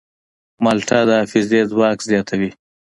مالټه 0.63 0.97
د 1.07 1.09
حافظې 1.19 1.61
ځواک 1.71 1.97
زیاتوي. 2.09 2.49